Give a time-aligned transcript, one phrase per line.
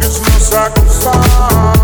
[0.00, 1.75] It's no sacrifice.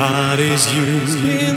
[0.00, 1.49] God is you.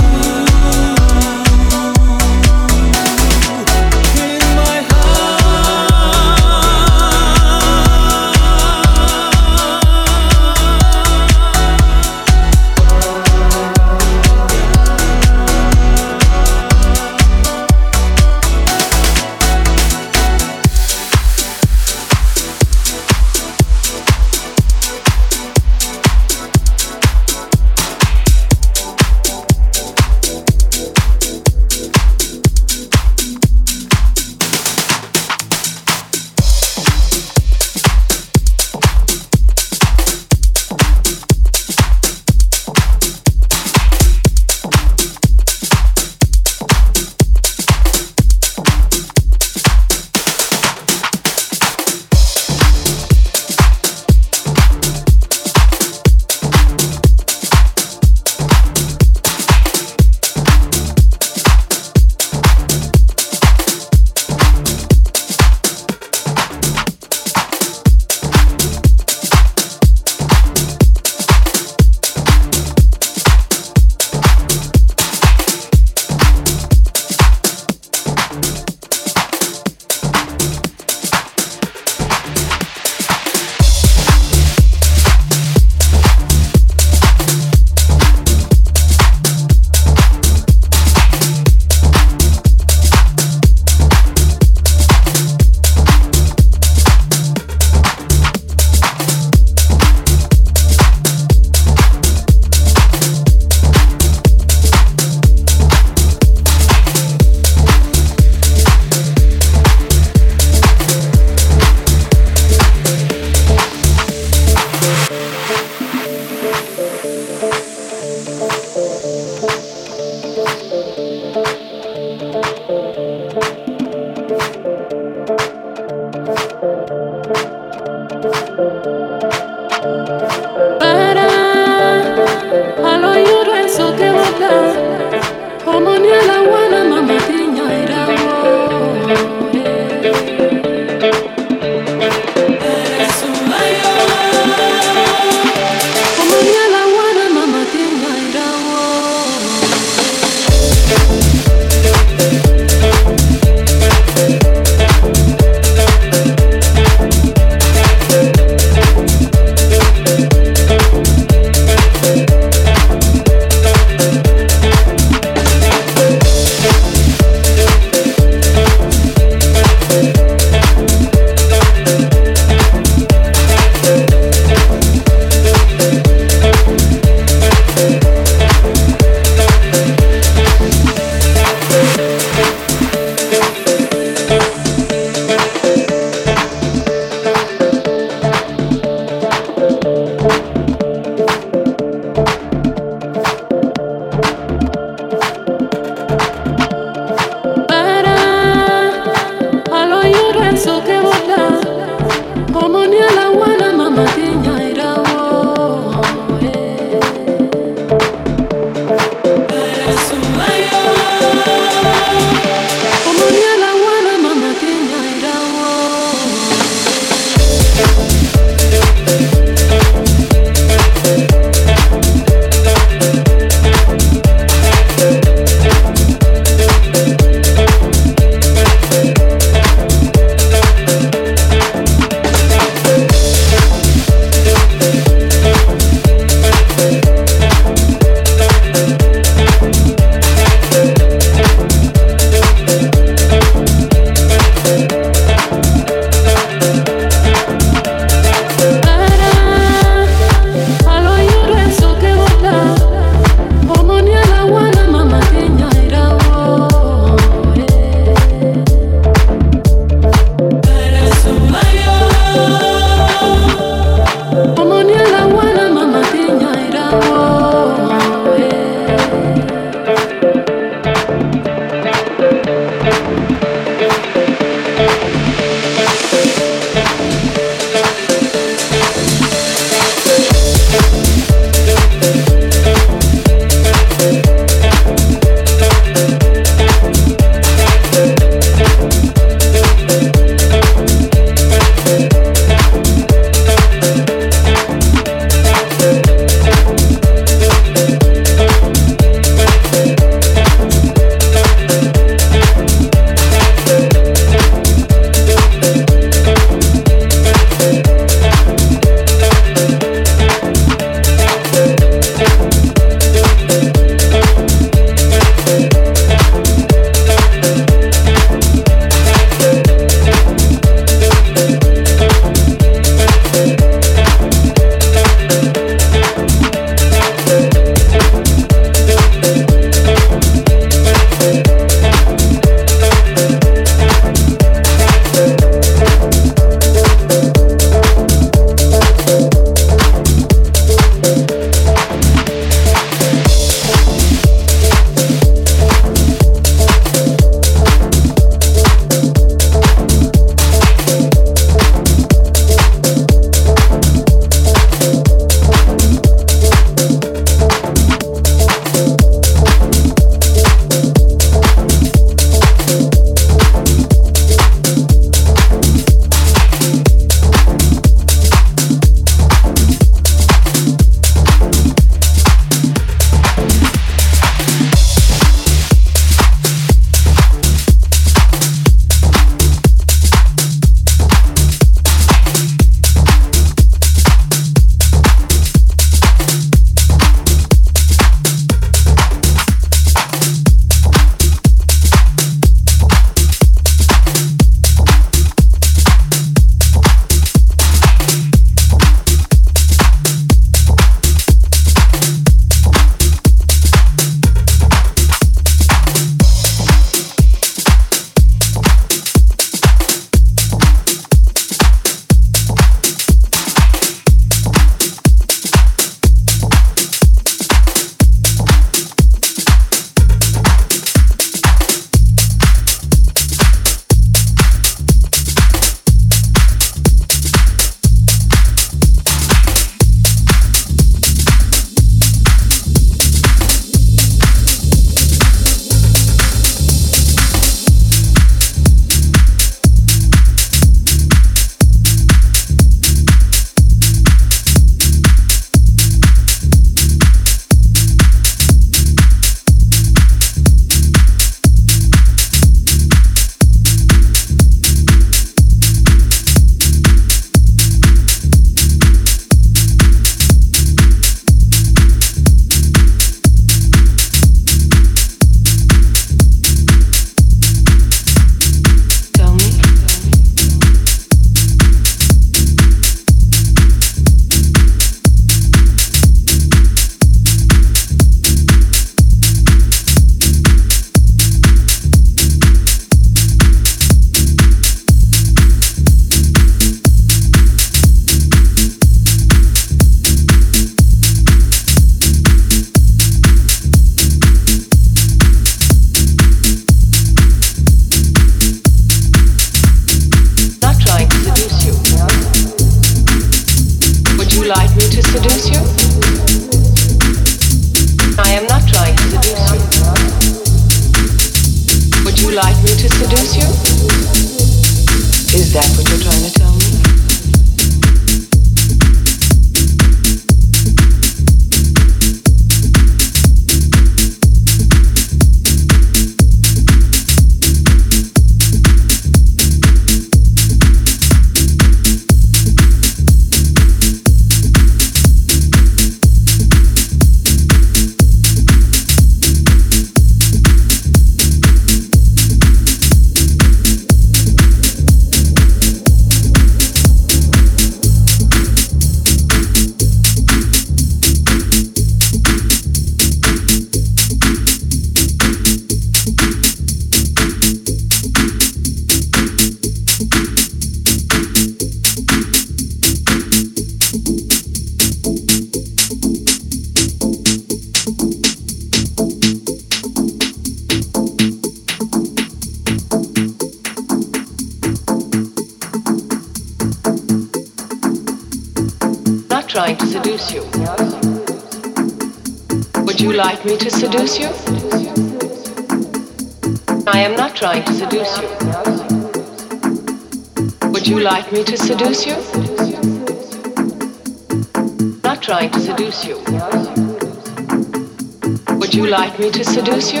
[598.88, 600.00] like me to seduce you?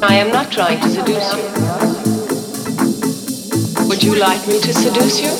[0.00, 1.42] I am not trying to seduce you.
[3.88, 5.30] Would you like me to seduce you?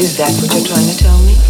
[0.00, 1.49] Is that what you're trying to tell me?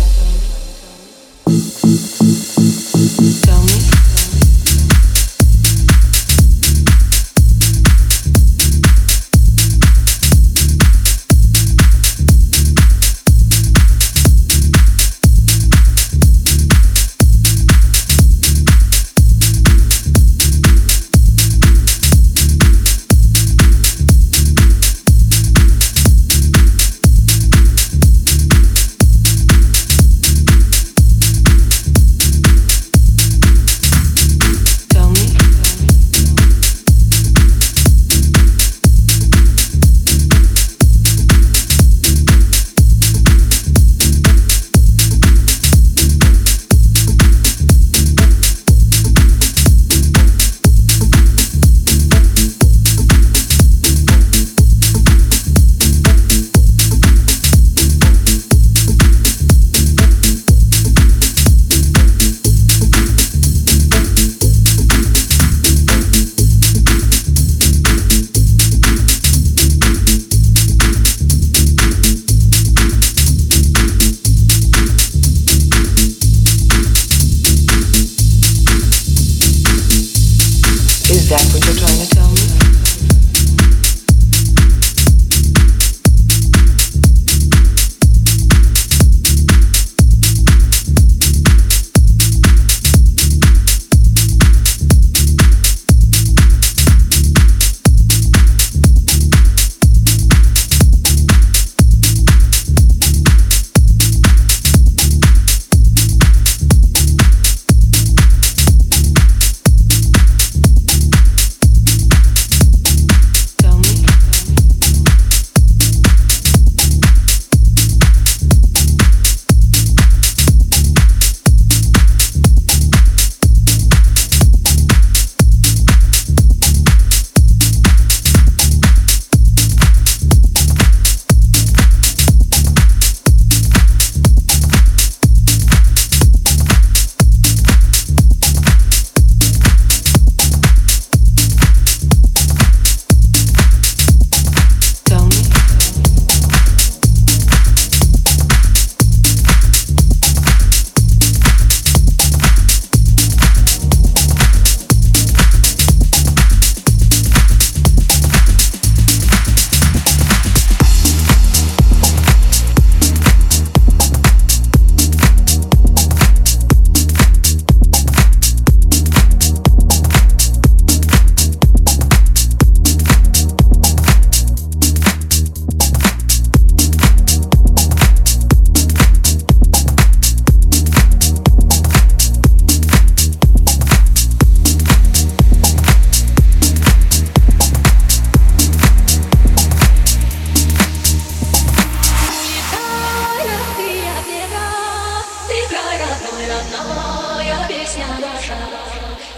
[196.68, 198.56] моя песня наша,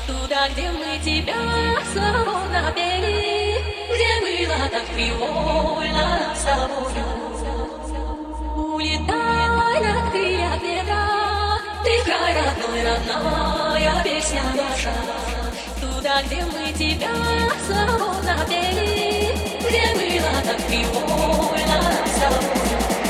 [0.07, 1.35] Туда, где мы тебя
[1.93, 3.57] словно пели,
[3.89, 7.07] Где было так привольно с тобою.
[8.75, 14.93] Улетай на крыльях ветра, Ты родной, родная песня наша,
[15.81, 17.15] Туда, где мы тебя
[17.67, 23.02] словно пели, Где было так привольно с тобою.